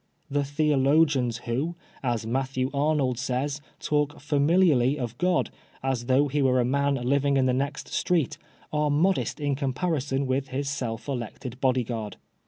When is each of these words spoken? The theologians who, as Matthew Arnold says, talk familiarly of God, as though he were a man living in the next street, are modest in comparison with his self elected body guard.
The 0.31 0.43
theologians 0.43 1.41
who, 1.45 1.75
as 2.01 2.25
Matthew 2.25 2.71
Arnold 2.73 3.19
says, 3.19 3.61
talk 3.79 4.19
familiarly 4.19 4.97
of 4.97 5.15
God, 5.19 5.51
as 5.83 6.07
though 6.07 6.27
he 6.27 6.41
were 6.41 6.59
a 6.59 6.65
man 6.65 6.95
living 6.95 7.37
in 7.37 7.45
the 7.45 7.53
next 7.53 7.87
street, 7.89 8.39
are 8.73 8.89
modest 8.89 9.39
in 9.39 9.53
comparison 9.53 10.25
with 10.25 10.47
his 10.47 10.67
self 10.67 11.07
elected 11.07 11.61
body 11.61 11.83
guard. 11.83 12.17